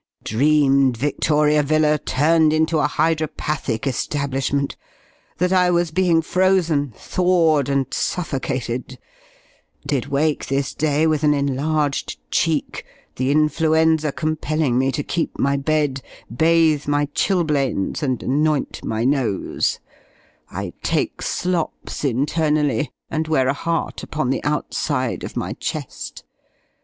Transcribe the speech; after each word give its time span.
Dreamed 0.23 0.97
Victoria 0.97 1.61
Villa 1.61 1.99
turned 1.99 2.53
into 2.53 2.79
a 2.79 2.87
hydropathic 2.87 3.85
establishment 3.85 4.75
that 5.37 5.53
I 5.53 5.69
was 5.69 5.91
being 5.91 6.23
frozen, 6.23 6.91
thawed, 6.97 7.69
and 7.69 7.85
suffocated; 7.93 8.97
did 9.85 10.07
wake, 10.07 10.47
this 10.47 10.73
day, 10.73 11.05
with 11.05 11.23
an 11.23 11.35
enlarged 11.35 12.17
cheek 12.31 12.83
the 13.17 13.29
influenza 13.29 14.11
compelling 14.11 14.79
me 14.79 14.91
to 14.91 15.03
keep 15.03 15.37
my 15.37 15.55
bed, 15.55 16.01
bathe 16.35 16.87
my 16.87 17.05
chilblains, 17.13 18.01
and 18.01 18.23
anoint 18.23 18.83
my 18.83 19.03
nose; 19.05 19.79
I 20.49 20.73
take 20.81 21.21
slops 21.21 22.03
internally, 22.03 22.91
and 23.11 23.27
wear 23.27 23.47
a 23.47 23.53
heart 23.53 24.01
upon 24.01 24.31
the 24.31 24.43
outside 24.43 25.23
of 25.23 25.37
my 25.37 25.53
chest. 25.53 26.23